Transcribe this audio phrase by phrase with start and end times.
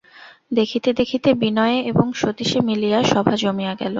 [0.51, 3.89] দেখিতে দেখিতে বিনয়ে এবং সতীশে মিলিয়া সভা জমিয়া গেল।